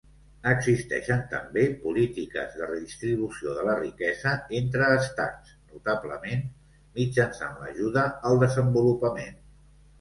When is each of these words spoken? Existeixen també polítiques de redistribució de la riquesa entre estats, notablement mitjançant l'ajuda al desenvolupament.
Existeixen 0.51 1.19
també 1.33 1.65
polítiques 1.83 2.55
de 2.61 2.69
redistribució 2.71 3.53
de 3.59 3.67
la 3.69 3.75
riquesa 3.81 4.33
entre 4.61 4.89
estats, 4.95 5.53
notablement 5.77 6.45
mitjançant 6.99 7.63
l'ajuda 7.63 8.11
al 8.33 8.45
desenvolupament. 8.49 9.43